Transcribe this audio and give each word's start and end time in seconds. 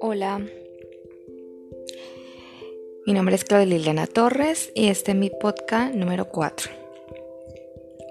Hola, 0.00 0.46
mi 3.06 3.12
nombre 3.14 3.34
es 3.34 3.44
Claudia 3.44 3.66
Liliana 3.66 4.06
Torres 4.06 4.70
y 4.74 4.88
este 4.88 5.12
es 5.12 5.16
mi 5.16 5.30
podcast 5.30 5.94
número 5.94 6.28
4. 6.28 6.70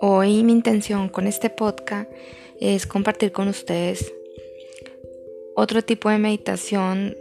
Hoy 0.02 0.44
mi 0.44 0.54
intención 0.54 1.10
con 1.10 1.28
este 1.28 1.52
podcast 1.52 2.12
es 2.60 2.88
compartir 2.88 3.32
con 3.32 3.48
ustedes 3.48 4.12
otro 5.56 5.84
tipo 5.84 6.10
de 6.10 6.18
meditación 6.18 7.16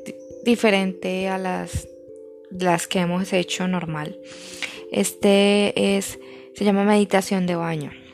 diferente 0.44 1.28
a 1.28 1.36
las, 1.36 1.88
las 2.50 2.86
que 2.86 3.00
hemos 3.00 3.32
hecho 3.34 3.68
normal. 3.68 4.18
Este 4.90 5.96
es, 5.96 6.18
se 6.54 6.64
llama 6.64 6.84
meditación 6.84 7.46
de 7.46 7.56
baño. 7.56 8.05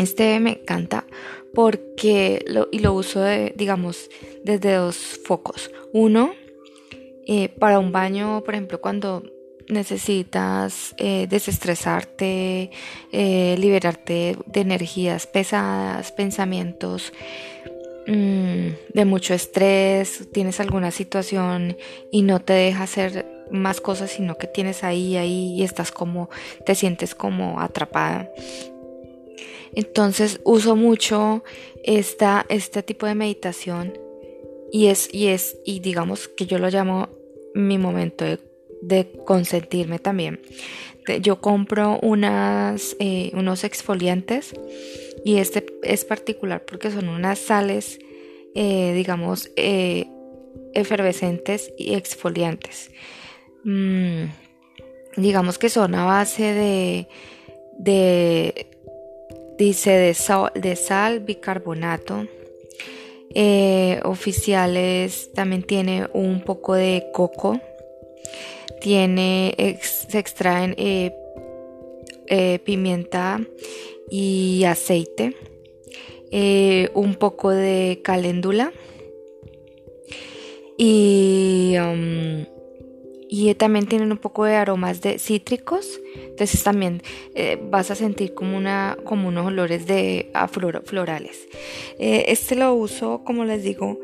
Este 0.00 0.40
me 0.40 0.52
encanta 0.52 1.04
porque 1.54 2.44
lo, 2.46 2.68
y 2.70 2.78
lo 2.78 2.94
uso, 2.94 3.24
digamos, 3.54 4.08
desde 4.44 4.74
dos 4.74 4.96
focos. 5.24 5.70
Uno, 5.92 6.32
eh, 7.26 7.48
para 7.48 7.78
un 7.78 7.92
baño, 7.92 8.42
por 8.44 8.54
ejemplo, 8.54 8.80
cuando 8.80 9.22
necesitas 9.68 10.94
eh, 10.96 11.26
desestresarte, 11.28 12.70
eh, 13.12 13.56
liberarte 13.58 14.36
de 14.46 14.60
energías 14.60 15.26
pesadas, 15.26 16.12
pensamientos 16.12 17.12
mm, 18.06 18.68
de 18.94 19.04
mucho 19.04 19.34
estrés, 19.34 20.28
tienes 20.32 20.60
alguna 20.60 20.90
situación 20.90 21.76
y 22.10 22.22
no 22.22 22.40
te 22.40 22.54
deja 22.54 22.84
hacer 22.84 23.26
más 23.50 23.80
cosas, 23.80 24.10
sino 24.10 24.38
que 24.38 24.46
tienes 24.46 24.82
ahí, 24.82 25.16
ahí 25.16 25.54
y 25.56 25.62
estás 25.62 25.92
como, 25.92 26.30
te 26.64 26.74
sientes 26.74 27.14
como 27.14 27.60
atrapada. 27.60 28.30
Entonces 29.74 30.40
uso 30.44 30.76
mucho 30.76 31.44
esta, 31.84 32.46
este 32.48 32.82
tipo 32.82 33.06
de 33.06 33.14
meditación 33.14 33.94
y 34.72 34.86
es, 34.86 35.12
y 35.12 35.28
es, 35.28 35.58
y 35.64 35.80
digamos 35.80 36.28
que 36.28 36.46
yo 36.46 36.58
lo 36.58 36.68
llamo 36.68 37.08
mi 37.54 37.78
momento 37.78 38.24
de, 38.82 39.12
consentirme 39.24 39.98
también. 39.98 40.40
Yo 41.20 41.40
compro 41.40 41.98
unas, 42.02 42.96
eh, 43.00 43.30
unos 43.34 43.64
exfoliantes 43.64 44.54
y 45.24 45.36
este 45.36 45.66
es 45.82 46.04
particular 46.04 46.64
porque 46.64 46.90
son 46.90 47.08
unas 47.08 47.38
sales, 47.38 47.98
eh, 48.54 48.92
digamos, 48.94 49.50
eh, 49.56 50.06
efervescentes 50.72 51.72
y 51.76 51.94
exfoliantes. 51.94 52.90
Mm, 53.64 54.26
digamos 55.16 55.58
que 55.58 55.68
son 55.68 55.94
a 55.94 56.04
base 56.04 56.54
de, 56.54 57.08
de 57.78 58.69
dice 59.60 60.14
de 60.54 60.76
sal, 60.76 61.20
bicarbonato. 61.20 62.26
Eh, 63.34 64.00
oficiales 64.04 65.30
también 65.34 65.62
tiene 65.62 66.08
un 66.14 66.42
poco 66.42 66.74
de 66.74 67.04
coco. 67.12 67.60
Tiene, 68.80 69.78
se 69.82 70.18
extraen 70.18 70.74
eh, 70.78 71.14
eh, 72.26 72.58
pimienta 72.64 73.40
y 74.10 74.64
aceite. 74.64 75.36
un 76.94 77.14
poco 77.16 77.50
de 77.50 78.00
caléndula. 78.02 78.72
Y 80.78 81.74
um, 81.76 82.46
y 83.32 83.54
también 83.54 83.86
tienen 83.86 84.10
un 84.10 84.18
poco 84.18 84.44
de 84.44 84.56
aromas 84.56 85.00
de 85.00 85.20
cítricos 85.20 86.00
entonces 86.16 86.64
también 86.64 87.00
eh, 87.36 87.58
vas 87.70 87.92
a 87.92 87.94
sentir 87.94 88.34
como 88.34 88.56
una 88.56 88.98
como 89.04 89.28
unos 89.28 89.46
olores 89.46 89.86
de 89.86 90.32
florales. 90.84 91.46
Eh, 91.98 92.24
este 92.28 92.56
lo 92.56 92.74
uso 92.74 93.22
como 93.24 93.44
les 93.44 93.62
digo 93.62 94.00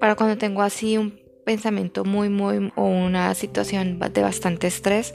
para 0.00 0.14
cuando 0.14 0.38
tengo 0.38 0.62
así 0.62 0.96
un 0.96 1.20
pensamiento 1.44 2.04
muy 2.04 2.30
muy 2.30 2.72
o 2.76 2.84
una 2.84 3.34
situación 3.34 3.98
de 3.98 4.22
bastante 4.22 4.68
estrés 4.68 5.14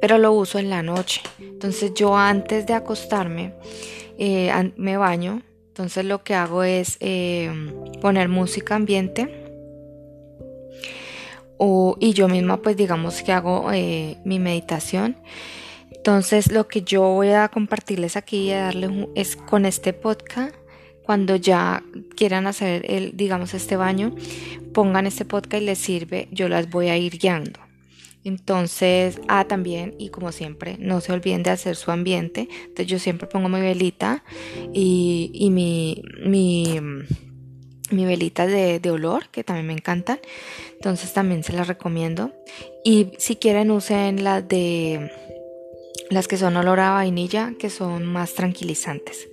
pero 0.00 0.18
lo 0.18 0.30
uso 0.30 0.60
en 0.60 0.70
la 0.70 0.84
noche. 0.84 1.20
Entonces 1.40 1.92
yo 1.94 2.16
antes 2.16 2.64
de 2.66 2.74
acostarme 2.74 3.54
eh, 4.18 4.72
me 4.76 4.96
baño 4.96 5.42
entonces 5.66 6.04
lo 6.04 6.22
que 6.22 6.34
hago 6.34 6.62
es 6.62 6.98
poner 8.00 8.28
música 8.28 8.76
ambiente 8.76 9.37
y 11.58 12.12
yo 12.12 12.28
misma 12.28 12.58
pues 12.58 12.76
digamos 12.76 13.22
que 13.22 13.32
hago 13.32 13.72
eh, 13.72 14.16
mi 14.24 14.38
meditación. 14.38 15.16
Entonces 15.90 16.52
lo 16.52 16.68
que 16.68 16.82
yo 16.82 17.02
voy 17.02 17.30
a 17.30 17.48
compartirles 17.48 18.16
aquí 18.16 18.48
y 18.48 18.52
a 18.52 18.64
darles 18.64 18.90
es 19.14 19.36
con 19.36 19.66
este 19.66 19.92
podcast 19.92 20.54
cuando 21.08 21.36
ya 21.36 21.82
quieran 22.16 22.46
hacer 22.46 22.84
el 22.86 23.16
digamos 23.16 23.54
este 23.54 23.76
baño 23.76 24.14
pongan 24.74 25.06
este 25.06 25.24
podcast 25.24 25.62
y 25.62 25.64
les 25.64 25.78
sirve 25.78 26.28
yo 26.32 26.50
las 26.50 26.68
voy 26.68 26.88
a 26.88 26.98
ir 26.98 27.18
guiando 27.18 27.60
entonces 28.24 29.18
ah 29.26 29.46
también 29.46 29.94
y 29.98 30.10
como 30.10 30.32
siempre 30.32 30.76
no 30.78 31.00
se 31.00 31.12
olviden 31.12 31.42
de 31.42 31.50
hacer 31.50 31.76
su 31.76 31.90
ambiente 31.92 32.48
entonces 32.60 32.88
yo 32.88 32.98
siempre 32.98 33.26
pongo 33.26 33.48
mi 33.48 33.58
velita 33.58 34.22
y, 34.74 35.30
y 35.32 35.48
mi, 35.48 36.02
mi 36.26 36.78
mi 37.90 38.04
velita 38.04 38.46
de, 38.46 38.80
olor 38.90 39.28
que 39.30 39.44
también 39.44 39.66
me 39.66 39.72
encantan 39.72 40.20
entonces 40.78 41.12
también 41.12 41.42
se 41.42 41.52
las 41.52 41.66
recomiendo. 41.66 42.30
Y 42.84 43.12
si 43.18 43.34
quieren 43.34 43.72
usen 43.72 44.22
las 44.22 44.46
de 44.46 45.10
las 46.08 46.28
que 46.28 46.36
son 46.36 46.56
olor 46.56 46.78
a 46.78 46.92
vainilla 46.92 47.52
que 47.58 47.68
son 47.68 48.06
más 48.06 48.34
tranquilizantes. 48.34 49.28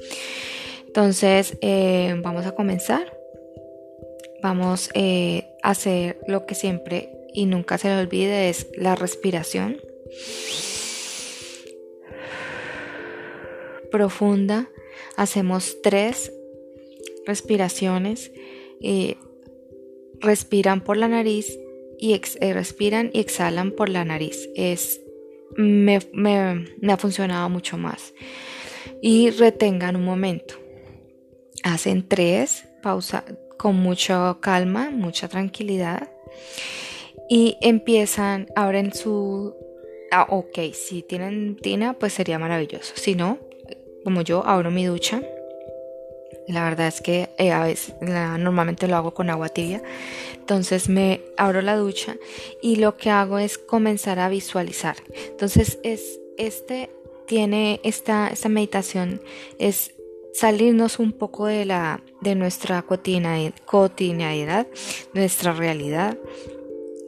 Entonces 0.88 1.58
eh, 1.62 2.20
vamos 2.24 2.48
a 2.48 2.54
comenzar. 2.54 3.16
Vamos 4.42 4.90
eh, 4.96 5.48
a 5.62 5.70
hacer 5.72 6.20
lo 6.28 6.46
que 6.48 6.56
siempre 6.56 7.12
y 7.34 7.46
nunca 7.46 7.78
se 7.78 7.90
le 7.90 7.98
olvide 8.00 8.50
es 8.50 8.68
la 8.76 8.96
respiración 8.96 9.78
profunda. 13.92 14.68
Hacemos 15.16 15.78
tres 15.84 16.32
respiraciones. 17.26 18.32
Eh, 18.82 19.18
respiran 20.20 20.82
por 20.82 20.98
la 20.98 21.08
nariz 21.08 21.58
y 22.00 22.14
eh, 22.14 22.54
respiran 22.54 23.10
y 23.14 23.20
exhalan 23.20 23.72
por 23.72 23.90
la 23.90 24.04
nariz. 24.06 24.50
Es, 24.56 25.02
me, 25.56 25.98
ha 25.98 26.98
funcionado 26.98 27.50
mucho 27.50 27.78
más. 27.78 28.14
Y 29.02 29.30
retengan 29.32 29.96
un 29.96 30.06
momento. 30.06 30.56
Hacen 31.64 32.08
tres, 32.08 32.68
pausa 32.84 33.26
con 33.58 33.76
mucha 33.76 34.38
calma, 34.42 34.90
mucha 34.92 35.28
tranquilidad. 35.28 36.12
Y 37.30 37.58
empiezan, 37.62 38.48
abren 38.56 38.94
su... 38.94 39.56
Ah, 40.12 40.28
ok, 40.30 40.60
si 40.74 41.02
tienen 41.02 41.58
tina, 41.58 41.94
pues 41.94 42.14
sería 42.14 42.38
maravilloso. 42.38 42.94
Si 42.96 43.16
no, 43.16 43.40
como 44.04 44.22
yo, 44.22 44.46
abro 44.46 44.70
mi 44.70 44.86
ducha 44.86 45.24
la 46.48 46.64
verdad 46.64 46.88
es 46.88 47.02
que 47.02 47.30
eh, 47.38 47.52
a 47.52 47.64
veces 47.64 47.96
normalmente 48.02 48.88
lo 48.88 48.96
hago 48.96 49.14
con 49.14 49.30
agua 49.30 49.50
tibia. 49.50 49.82
Entonces 50.36 50.90
me 50.90 51.22
abro 51.38 51.62
la 51.62 51.76
ducha 51.76 52.18
y 52.62 52.76
lo 52.76 52.98
que 52.98 53.10
hago 53.10 53.40
es 53.40 53.58
comenzar 53.58 54.20
a 54.20 54.30
visualizar. 54.30 54.98
Entonces 55.30 55.80
es 55.84 56.20
este 56.38 56.90
tiene 57.26 57.80
esta, 57.84 58.28
esta 58.28 58.50
meditación 58.50 59.22
es 59.58 59.96
salirnos 60.34 61.00
un 61.00 61.14
poco 61.14 61.48
de 61.48 61.66
la 61.66 62.04
de 62.22 62.36
nuestra 62.36 62.84
cotidianidad, 62.84 64.68
nuestra 65.14 65.54
realidad 65.54 66.18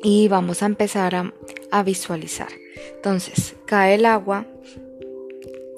y 0.02 0.28
vamos 0.28 0.64
a 0.64 0.66
empezar 0.66 1.16
a, 1.16 1.34
a 1.72 1.84
visualizar. 1.84 2.50
Entonces, 2.96 3.56
cae 3.66 3.96
el 3.96 4.06
agua 4.06 4.46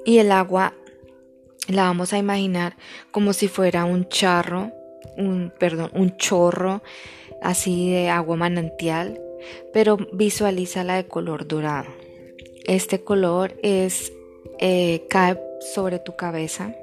y 0.04 0.18
el 0.18 0.32
agua 0.32 0.74
la 1.70 1.84
vamos 1.84 2.12
a 2.12 2.18
imaginar 2.18 2.76
como 3.10 3.32
si 3.32 3.48
fuera 3.48 3.84
un 3.84 4.08
charro, 4.08 4.72
un, 5.16 5.52
perdón, 5.58 5.90
un 5.94 6.16
chorro 6.16 6.82
así 7.42 7.90
de 7.90 8.08
agua 8.08 8.36
manantial, 8.36 9.20
pero 9.72 9.96
visualízala 10.12 10.96
de 10.96 11.06
color 11.06 11.46
dorado. 11.46 11.88
Este 12.66 13.02
color 13.02 13.54
es 13.62 14.12
eh, 14.58 15.06
cae 15.08 15.40
sobre 15.74 15.98
tu 15.98 16.16
cabeza 16.16 16.74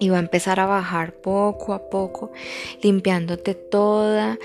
y 0.00 0.08
va 0.08 0.16
a 0.18 0.20
empezar 0.20 0.60
a 0.60 0.66
bajar 0.66 1.14
poco 1.14 1.72
a 1.72 1.90
poco, 1.90 2.32
limpiándote 2.82 3.54
toda 3.54 4.38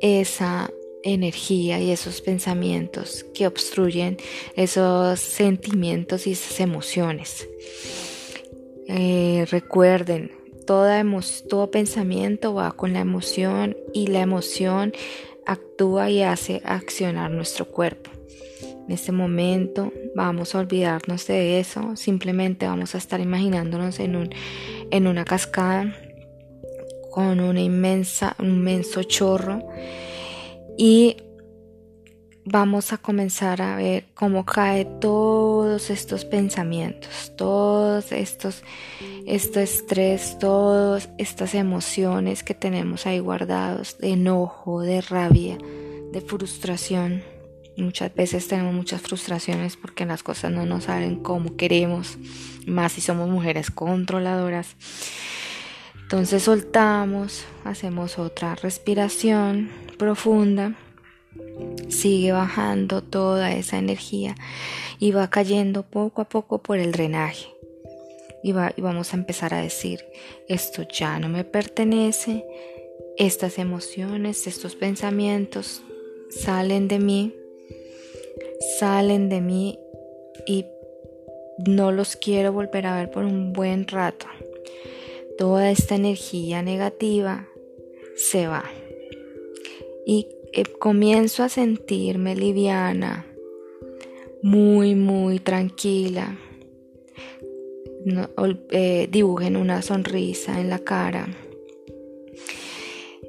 esa 0.00 0.70
energía 1.02 1.80
y 1.80 1.90
esos 1.90 2.20
pensamientos 2.20 3.24
que 3.34 3.46
obstruyen 3.46 4.18
esos 4.54 5.20
sentimientos 5.20 6.26
y 6.26 6.32
esas 6.32 6.60
emociones. 6.60 7.48
Eh, 8.88 9.46
recuerden, 9.50 10.32
toda 10.66 11.04
todo 11.48 11.70
pensamiento 11.70 12.54
va 12.54 12.72
con 12.72 12.94
la 12.94 13.00
emoción 13.00 13.76
y 13.92 14.06
la 14.06 14.22
emoción 14.22 14.92
actúa 15.46 16.10
y 16.10 16.22
hace 16.22 16.62
accionar 16.64 17.30
nuestro 17.30 17.66
cuerpo. 17.66 18.10
En 18.86 18.92
este 18.92 19.12
momento 19.12 19.92
vamos 20.14 20.54
a 20.54 20.60
olvidarnos 20.60 21.26
de 21.26 21.60
eso, 21.60 21.96
simplemente 21.96 22.66
vamos 22.66 22.94
a 22.94 22.98
estar 22.98 23.20
imaginándonos 23.20 24.00
en, 24.00 24.16
un, 24.16 24.30
en 24.90 25.06
una 25.06 25.26
cascada 25.26 25.94
con 27.10 27.40
un 27.40 27.58
inmenso 27.58 29.02
chorro 29.02 29.62
y 30.78 31.27
vamos 32.50 32.92
a 32.92 32.98
comenzar 32.98 33.60
a 33.60 33.76
ver 33.76 34.06
cómo 34.14 34.44
cae 34.44 34.84
todos 34.84 35.90
estos 35.90 36.24
pensamientos, 36.24 37.32
todos 37.36 38.10
estos, 38.10 38.62
este 39.26 39.62
estrés, 39.62 40.38
todas 40.38 41.10
estas 41.18 41.54
emociones 41.54 42.42
que 42.42 42.54
tenemos 42.54 43.06
ahí 43.06 43.18
guardados, 43.18 43.98
de 43.98 44.12
enojo, 44.12 44.80
de 44.80 45.02
rabia, 45.02 45.58
de 46.12 46.20
frustración. 46.20 47.22
Muchas 47.76 48.14
veces 48.14 48.48
tenemos 48.48 48.74
muchas 48.74 49.02
frustraciones 49.02 49.76
porque 49.76 50.06
las 50.06 50.22
cosas 50.22 50.50
no 50.50 50.64
nos 50.64 50.84
salen 50.84 51.16
como 51.16 51.56
queremos, 51.56 52.16
más 52.66 52.92
si 52.92 53.02
somos 53.02 53.28
mujeres 53.28 53.70
controladoras. 53.70 54.74
Entonces 56.02 56.44
soltamos, 56.44 57.44
hacemos 57.64 58.18
otra 58.18 58.54
respiración 58.54 59.70
profunda, 59.98 60.74
sigue 61.88 62.32
bajando 62.32 63.02
toda 63.02 63.52
esa 63.52 63.78
energía 63.78 64.34
y 64.98 65.12
va 65.12 65.30
cayendo 65.30 65.82
poco 65.82 66.22
a 66.22 66.28
poco 66.28 66.58
por 66.58 66.78
el 66.78 66.92
drenaje. 66.92 67.48
Y, 68.42 68.50
y 68.50 68.80
vamos 68.80 69.12
a 69.12 69.16
empezar 69.16 69.54
a 69.54 69.62
decir, 69.62 70.04
esto 70.48 70.86
ya 70.88 71.18
no 71.18 71.28
me 71.28 71.44
pertenece, 71.44 72.44
estas 73.16 73.58
emociones, 73.58 74.46
estos 74.46 74.76
pensamientos 74.76 75.82
salen 76.30 76.88
de 76.88 76.98
mí 76.98 77.34
salen 78.60 79.28
de 79.28 79.40
mí 79.40 79.78
y 80.46 80.66
no 81.66 81.92
los 81.92 82.16
quiero 82.16 82.52
volver 82.52 82.86
a 82.86 82.96
ver 82.96 83.10
por 83.10 83.24
un 83.24 83.52
buen 83.52 83.86
rato. 83.86 84.26
Toda 85.36 85.70
esta 85.70 85.94
energía 85.94 86.62
negativa 86.62 87.48
se 88.16 88.46
va 88.46 88.64
y 90.06 90.28
eh, 90.52 90.64
comienzo 90.78 91.42
a 91.42 91.48
sentirme 91.48 92.36
liviana, 92.36 93.26
muy, 94.42 94.94
muy 94.94 95.38
tranquila. 95.38 96.36
Eh, 98.70 99.08
dibujen 99.10 99.56
una 99.56 99.82
sonrisa 99.82 100.60
en 100.60 100.70
la 100.70 100.78
cara. 100.78 101.26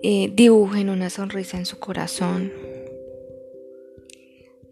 Eh, 0.01 0.31
dibujen 0.33 0.89
una 0.89 1.09
sonrisa 1.09 1.57
en 1.57 1.65
su 1.65 1.77
corazón 1.77 2.51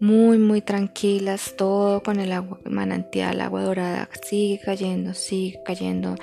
muy 0.00 0.38
muy 0.38 0.60
tranquilas, 0.60 1.54
todo 1.56 2.02
con 2.02 2.20
el 2.20 2.32
agua 2.32 2.60
manantial, 2.64 3.40
agua 3.40 3.62
dorada, 3.62 4.08
sigue 4.22 4.60
cayendo, 4.64 5.14
sigue 5.14 5.60
cayendo, 5.64 6.14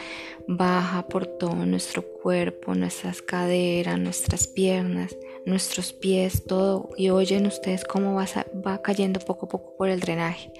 baja 0.48 1.08
por 1.08 1.26
todo 1.26 1.66
nuestro 1.66 2.04
cuerpo, 2.04 2.74
nuestras 2.74 3.22
caderas, 3.22 4.00
nuestras 4.00 4.48
piernas, 4.48 5.16
nuestros 5.46 5.94
pies, 5.94 6.44
todo, 6.46 6.90
y 6.98 7.10
oyen 7.10 7.46
ustedes 7.46 7.84
cómo 7.84 8.16
va, 8.16 8.26
va 8.66 8.82
cayendo 8.82 9.20
poco 9.20 9.46
a 9.46 9.50
poco 9.50 9.76
por 9.78 9.90
el 9.90 10.00
drenaje. 10.00 10.52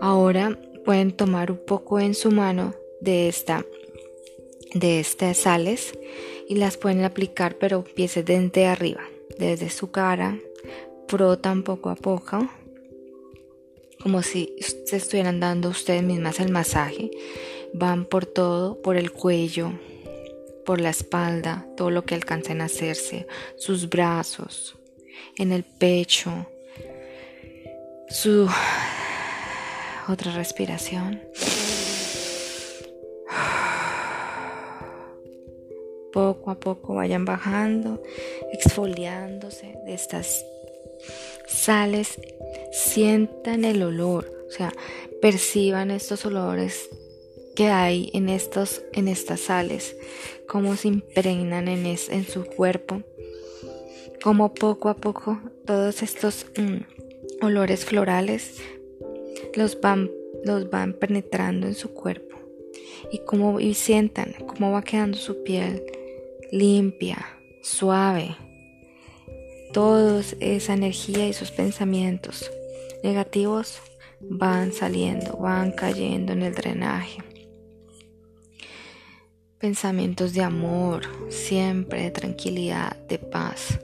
Ahora 0.00 0.58
pueden 0.84 1.12
tomar 1.12 1.50
un 1.50 1.60
poco 1.64 2.00
en 2.00 2.14
su 2.14 2.30
mano 2.30 2.74
de 3.00 3.28
esta 3.28 3.64
de 4.74 5.00
estas 5.00 5.36
sales 5.36 5.92
y 6.48 6.54
las 6.54 6.76
pueden 6.76 7.04
aplicar 7.04 7.56
pero 7.56 7.84
empiecen 7.86 8.24
desde 8.24 8.66
arriba, 8.66 9.02
desde 9.38 9.70
su 9.70 9.90
cara, 9.90 10.38
frotan 11.08 11.62
poco 11.62 11.90
a 11.90 11.94
poco, 11.94 12.48
como 14.00 14.22
si 14.22 14.56
se 14.86 14.96
estuvieran 14.96 15.40
dando 15.40 15.68
ustedes 15.68 16.02
mismas 16.02 16.40
el 16.40 16.50
masaje. 16.50 17.10
Van 17.74 18.04
por 18.04 18.26
todo, 18.26 18.80
por 18.82 18.96
el 18.96 19.12
cuello, 19.12 19.72
por 20.64 20.80
la 20.80 20.90
espalda, 20.90 21.66
todo 21.76 21.90
lo 21.90 22.04
que 22.04 22.14
alcancen 22.14 22.60
a 22.60 22.66
hacerse, 22.66 23.26
sus 23.56 23.88
brazos, 23.88 24.78
en 25.36 25.52
el 25.52 25.64
pecho, 25.64 26.46
su 28.08 28.48
otra 30.08 30.32
respiración. 30.32 31.22
Poco 36.12 36.50
a 36.50 36.60
poco 36.60 36.94
vayan 36.94 37.24
bajando, 37.24 38.02
exfoliándose 38.52 39.78
de 39.86 39.94
estas 39.94 40.44
sales, 41.46 42.20
sientan 42.70 43.64
el 43.64 43.82
olor, 43.82 44.30
o 44.46 44.50
sea, 44.50 44.72
perciban 45.22 45.90
estos 45.90 46.26
olores 46.26 46.90
que 47.54 47.68
hay 47.68 48.10
en, 48.14 48.28
estos, 48.28 48.82
en 48.92 49.08
estas 49.08 49.40
sales, 49.40 49.96
cómo 50.48 50.76
se 50.76 50.88
impregnan 50.88 51.68
en, 51.68 51.86
en 51.86 52.24
su 52.24 52.44
cuerpo, 52.44 53.02
cómo 54.22 54.54
poco 54.54 54.88
a 54.88 54.96
poco 54.96 55.40
todos 55.66 56.02
estos 56.02 56.46
mm, 56.56 57.44
olores 57.44 57.84
florales 57.84 58.60
los 59.54 59.80
van, 59.80 60.10
los 60.44 60.70
van 60.70 60.94
penetrando 60.94 61.66
en 61.66 61.74
su 61.74 61.92
cuerpo 61.92 62.36
y 63.10 63.18
cómo 63.18 63.60
y 63.60 63.74
sientan 63.74 64.34
cómo 64.46 64.72
va 64.72 64.82
quedando 64.82 65.18
su 65.18 65.42
piel 65.42 65.82
limpia, 66.50 67.26
suave, 67.62 68.36
toda 69.72 70.22
esa 70.40 70.74
energía 70.74 71.26
y 71.26 71.32
sus 71.32 71.50
pensamientos 71.50 72.50
negativos 73.02 73.80
van 74.20 74.72
saliendo, 74.72 75.36
van 75.38 75.72
cayendo 75.72 76.32
en 76.32 76.42
el 76.42 76.54
drenaje. 76.54 77.22
Pensamientos 79.62 80.32
de 80.32 80.42
amor, 80.42 81.02
siempre 81.28 82.02
de 82.02 82.10
tranquilidad, 82.10 82.96
de 83.06 83.20
paz, 83.20 83.78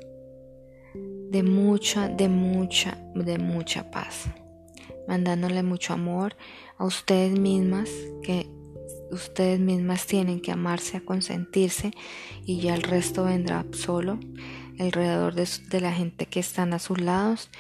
de 0.93 1.45
mucha, 1.45 2.09
de 2.09 2.29
mucha, 2.29 2.99
de 3.15 3.39
mucha 3.39 3.89
paz. 3.89 4.25
Mandándole 5.07 5.63
mucho 5.63 5.93
amor 5.93 6.35
a 6.79 6.85
ustedes 6.85 7.39
mismas, 7.39 7.91
que 8.25 8.49
ustedes 9.13 9.61
mismas 9.61 10.05
tienen 10.05 10.41
que 10.41 10.51
amarse, 10.51 10.97
a 10.97 11.05
consentirse 11.05 11.93
y 12.45 12.59
ya 12.59 12.75
el 12.75 12.83
resto 12.83 13.23
vendrá 13.23 13.65
solo 13.71 14.19
alrededor 14.81 15.35
de, 15.35 15.81
la 15.81 15.93
gente 15.93 16.27
que 16.27 16.41
están 16.41 16.75
a 16.75 16.81
sus 16.81 17.01
lados, 17.01 17.51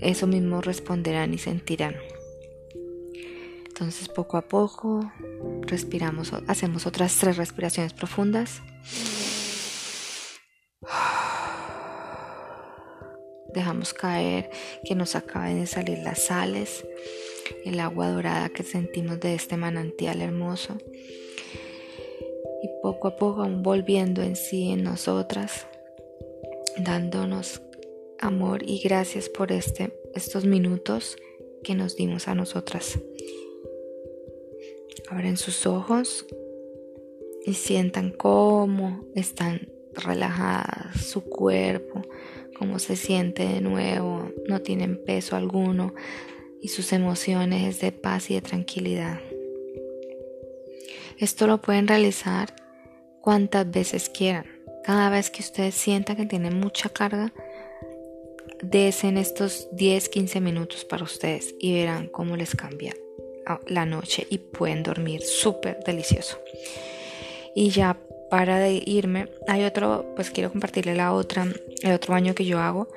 eso 0.00 0.26
mismo 0.26 0.62
responderán 0.62 1.34
y 1.34 1.38
sentirán. 1.38 1.96
Entonces 3.78 4.08
poco 4.08 4.36
a 4.36 4.42
poco 4.42 5.12
respiramos, 5.60 6.32
hacemos 6.48 6.84
otras 6.84 7.16
tres 7.16 7.36
respiraciones 7.36 7.92
profundas. 7.92 8.60
Dejamos 13.54 13.94
caer 13.94 14.50
que 14.84 14.96
nos 14.96 15.14
acaben 15.14 15.60
de 15.60 15.68
salir 15.68 15.98
las 15.98 16.24
sales, 16.24 16.84
el 17.64 17.78
agua 17.78 18.10
dorada 18.10 18.48
que 18.48 18.64
sentimos 18.64 19.20
de 19.20 19.36
este 19.36 19.56
manantial 19.56 20.22
hermoso. 20.22 20.76
Y 22.60 22.68
poco 22.82 23.06
a 23.06 23.16
poco 23.16 23.46
volviendo 23.48 24.24
en 24.24 24.34
sí 24.34 24.72
en 24.72 24.82
nosotras, 24.82 25.68
dándonos 26.78 27.62
amor 28.18 28.64
y 28.68 28.80
gracias 28.80 29.28
por 29.28 29.52
este, 29.52 29.96
estos 30.16 30.46
minutos 30.46 31.16
que 31.62 31.76
nos 31.76 31.94
dimos 31.94 32.26
a 32.26 32.34
nosotras. 32.34 32.98
Abren 35.08 35.36
sus 35.36 35.66
ojos 35.66 36.26
y 37.44 37.54
sientan 37.54 38.10
cómo 38.10 39.04
están 39.14 39.68
relajadas 39.94 41.06
su 41.06 41.22
cuerpo, 41.22 42.02
cómo 42.58 42.78
se 42.78 42.96
siente 42.96 43.46
de 43.46 43.60
nuevo, 43.60 44.30
no 44.48 44.60
tienen 44.60 45.02
peso 45.04 45.36
alguno 45.36 45.94
y 46.60 46.68
sus 46.68 46.92
emociones 46.92 47.80
de 47.80 47.92
paz 47.92 48.30
y 48.30 48.34
de 48.34 48.42
tranquilidad. 48.42 49.20
Esto 51.18 51.46
lo 51.46 51.60
pueden 51.60 51.88
realizar 51.88 52.54
cuantas 53.20 53.70
veces 53.70 54.08
quieran. 54.08 54.46
Cada 54.84 55.10
vez 55.10 55.30
que 55.30 55.42
ustedes 55.42 55.74
sientan 55.74 56.16
que 56.16 56.26
tienen 56.26 56.58
mucha 56.58 56.88
carga, 56.88 57.32
desen 58.62 59.18
estos 59.18 59.68
10-15 59.72 60.40
minutos 60.40 60.84
para 60.84 61.04
ustedes 61.04 61.54
y 61.58 61.74
verán 61.74 62.08
cómo 62.08 62.36
les 62.36 62.54
cambia 62.54 62.94
la 63.66 63.86
noche 63.86 64.26
y 64.30 64.38
pueden 64.38 64.82
dormir 64.82 65.22
súper 65.22 65.78
delicioso. 65.84 66.38
Y 67.54 67.70
ya 67.70 67.98
para 68.30 68.58
de 68.58 68.82
irme, 68.84 69.28
hay 69.46 69.64
otro, 69.64 70.12
pues 70.14 70.30
quiero 70.30 70.50
compartirle 70.50 70.94
la 70.94 71.12
otra, 71.12 71.46
el 71.82 71.92
otro 71.92 72.12
baño 72.12 72.34
que 72.34 72.44
yo 72.44 72.58
hago. 72.58 72.88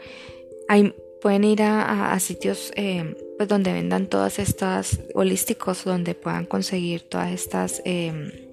Hay, 0.67 0.93
pueden 1.21 1.43
ir 1.43 1.61
a, 1.63 2.17
sitios 2.19 2.71
eh, 2.75 3.15
pues 3.37 3.47
donde 3.47 3.73
vendan 3.73 4.07
todas 4.07 4.39
estas 4.39 4.99
holísticos, 5.13 5.83
donde 5.83 6.15
puedan 6.15 6.45
conseguir 6.45 7.01
todas 7.01 7.31
estas... 7.31 7.81
Eh, 7.85 8.47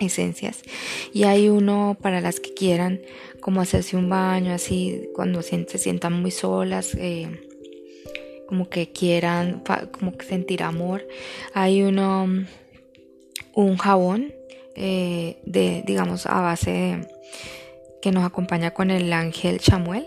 esencias 0.00 0.62
y 1.12 1.24
hay 1.24 1.48
uno 1.48 1.96
para 2.00 2.20
las 2.20 2.40
que 2.40 2.54
quieran 2.54 3.00
como 3.40 3.60
hacerse 3.60 3.96
un 3.96 4.08
baño 4.08 4.52
así 4.52 5.08
cuando 5.14 5.42
se 5.42 5.66
sientan 5.66 6.12
muy 6.12 6.30
solas 6.30 6.94
eh, 6.94 7.47
como 8.48 8.70
que 8.70 8.90
quieran, 8.90 9.62
como 9.92 10.16
que 10.16 10.24
sentir 10.24 10.62
amor. 10.62 11.06
Hay 11.52 11.82
uno, 11.82 12.26
un 13.54 13.76
jabón 13.76 14.32
eh, 14.74 15.36
de, 15.44 15.82
digamos, 15.86 16.24
a 16.24 16.40
base 16.40 16.70
de, 16.70 17.08
que 18.00 18.10
nos 18.10 18.24
acompaña 18.24 18.72
con 18.72 18.90
el 18.90 19.12
ángel 19.12 19.58
Chamuel. 19.58 20.06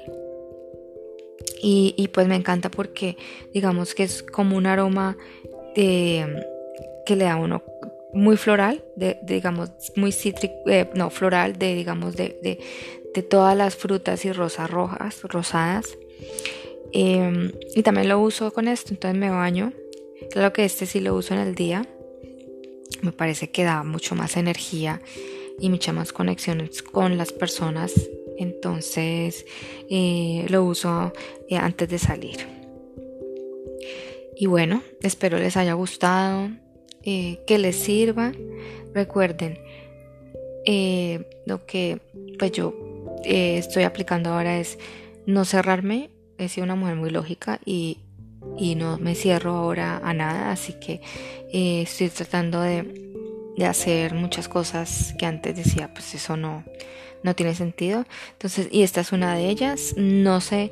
Y, 1.63 2.09
pues 2.11 2.27
me 2.27 2.35
encanta 2.35 2.71
porque 2.71 3.15
digamos 3.53 3.93
que 3.93 4.01
es 4.01 4.23
como 4.23 4.57
un 4.57 4.65
aroma 4.65 5.15
de, 5.75 6.43
que 7.05 7.15
le 7.15 7.25
da 7.25 7.35
uno 7.35 7.61
muy 8.13 8.37
floral, 8.37 8.83
de, 8.95 9.19
digamos, 9.21 9.69
muy 9.95 10.11
cítrico, 10.11 10.55
eh, 10.65 10.89
no, 10.95 11.11
floral, 11.11 11.59
de, 11.59 11.75
digamos, 11.75 12.15
de, 12.15 12.57
de, 13.13 13.21
todas 13.21 13.55
las 13.55 13.75
frutas 13.75 14.25
y 14.25 14.31
rosas 14.31 14.71
rojas, 14.71 15.21
rosadas. 15.21 15.85
Em, 16.93 17.51
y 17.75 17.83
también 17.83 18.09
lo 18.09 18.19
uso 18.19 18.51
con 18.51 18.67
esto, 18.67 18.93
entonces 18.93 19.19
me 19.19 19.29
baño. 19.29 19.73
Claro 20.29 20.53
que 20.53 20.65
este 20.65 20.85
sí 20.85 20.99
lo 20.99 21.15
uso 21.15 21.33
en 21.33 21.39
el 21.39 21.55
día. 21.55 21.87
Me 23.01 23.11
parece 23.11 23.49
que 23.49 23.63
da 23.63 23.83
mucho 23.83 24.15
más 24.15 24.37
energía 24.37 25.01
y 25.59 25.69
muchas 25.69 25.95
más 25.95 26.13
conexiones 26.13 26.81
con 26.81 27.17
las 27.17 27.31
personas. 27.31 27.93
Entonces 28.37 29.45
eh, 29.89 30.45
lo 30.49 30.63
uso 30.63 31.13
eh, 31.49 31.57
antes 31.57 31.89
de 31.89 31.99
salir. 31.99 32.37
Y 34.35 34.47
bueno, 34.47 34.81
espero 35.01 35.37
les 35.37 35.57
haya 35.57 35.73
gustado, 35.73 36.49
eh, 37.03 37.39
que 37.45 37.57
les 37.57 37.75
sirva. 37.75 38.31
Recuerden, 38.93 39.59
lo 41.45 41.65
que 41.65 41.99
pues 42.37 42.51
yo 42.51 42.73
estoy 43.23 43.83
aplicando 43.83 44.31
ahora 44.31 44.59
es 44.59 44.77
no 45.25 45.45
cerrarme 45.45 46.09
he 46.45 46.49
sido 46.49 46.65
una 46.65 46.75
mujer 46.75 46.95
muy 46.95 47.09
lógica 47.09 47.59
y, 47.65 47.99
no 48.75 48.97
me 48.97 49.15
cierro 49.15 49.51
ahora 49.51 50.01
a 50.03 50.13
nada, 50.13 50.51
así 50.51 50.73
que 50.73 51.01
eh, 51.53 51.83
estoy 51.83 52.09
tratando 52.09 52.61
de, 52.61 53.09
hacer 53.67 54.15
muchas 54.15 54.47
cosas 54.47 55.13
que 55.19 55.27
antes 55.27 55.55
decía, 55.55 55.93
pues 55.93 56.15
eso 56.15 56.35
no, 56.35 56.63
no 57.23 57.35
tiene 57.35 57.53
sentido. 57.53 58.05
Entonces, 58.31 58.67
y 58.71 58.81
esta 58.81 59.01
es 59.01 59.11
una 59.11 59.35
de 59.35 59.49
ellas. 59.49 59.93
No 59.97 60.41
se 60.41 60.71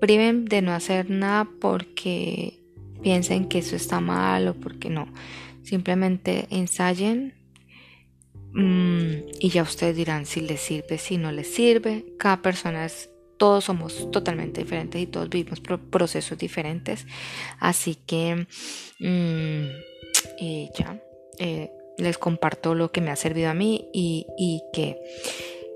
priven 0.00 0.44
de 0.44 0.62
no 0.62 0.72
hacer 0.72 1.10
nada 1.10 1.48
porque 1.60 2.60
piensen 3.02 3.48
que 3.48 3.58
eso 3.58 3.74
está 3.74 4.00
mal 4.00 4.48
o 4.48 4.54
porque 4.54 4.90
no. 4.90 5.08
Simplemente 5.62 6.46
ensayen 6.50 7.34
mm, 8.52 9.12
y 9.40 9.48
ya 9.50 9.62
ustedes 9.62 9.96
dirán 9.96 10.26
si 10.26 10.40
les 10.40 10.60
sirve, 10.60 10.98
si 10.98 11.16
no 11.16 11.32
les 11.32 11.52
sirve. 11.52 12.06
Cada 12.18 12.42
persona 12.42 12.84
es 12.84 13.10
todos 13.40 13.64
somos 13.64 14.10
totalmente 14.10 14.60
diferentes 14.60 15.00
y 15.00 15.06
todos 15.06 15.30
vivimos 15.30 15.62
procesos 15.90 16.36
diferentes. 16.36 17.06
Así 17.58 17.94
que 17.94 18.46
mm, 18.98 19.66
ya 20.78 21.02
eh, 21.38 21.70
les 21.96 22.18
comparto 22.18 22.74
lo 22.74 22.92
que 22.92 23.00
me 23.00 23.10
ha 23.10 23.16
servido 23.16 23.48
a 23.48 23.54
mí 23.54 23.88
y, 23.94 24.62
que 24.74 24.98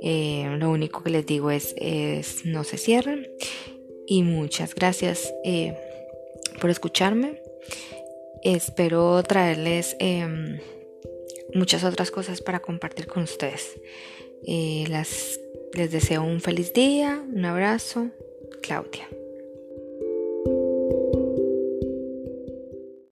eh, 0.02 0.54
lo 0.59 0.71
único 0.73 1.02
que 1.02 1.09
les 1.09 1.25
digo 1.25 1.50
es, 1.50 1.75
es, 1.78 2.44
no 2.44 2.64
se 2.64 2.76
cierren. 2.76 3.26
Y 4.06 4.25
muchas 4.25 4.75
gracias 4.75 5.33
eh, 5.42 5.75
por 6.61 6.68
escucharme. 6.68 7.40
Espero 8.42 9.23
traerles 9.23 9.97
em, 10.00 10.59
muchas 11.54 11.83
otras 11.83 12.11
cosas 12.11 12.42
para 12.42 12.61
compartir 12.61 13.06
con 13.06 13.23
ustedes. 13.23 13.80
las 14.90 15.40
les 15.75 15.90
deseo 15.90 16.23
un 16.23 16.40
feliz 16.40 16.73
día, 16.73 17.23
un 17.33 17.45
abrazo, 17.45 18.11
Claudia. 18.62 19.09